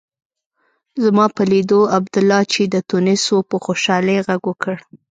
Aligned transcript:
زما 1.03 1.25
په 1.35 1.41
لیدو 1.51 1.79
عبدالله 1.97 2.41
چې 2.53 2.61
د 2.73 2.75
تونس 2.89 3.23
و 3.31 3.37
په 3.49 3.57
خوشالۍ 3.65 4.17
غږ 4.27 4.41
وکړ. 4.49 4.75